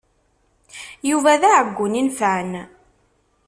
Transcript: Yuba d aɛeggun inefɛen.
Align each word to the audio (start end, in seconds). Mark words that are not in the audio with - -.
Yuba 1.09 1.31
d 1.41 1.43
aɛeggun 1.49 1.99
inefɛen. 2.01 2.53